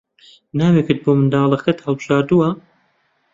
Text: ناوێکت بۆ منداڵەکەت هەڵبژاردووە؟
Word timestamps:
ناوێکت 0.59 0.97
بۆ 1.03 1.11
منداڵەکەت 1.17 1.77
هەڵبژاردووە؟ 1.85 2.49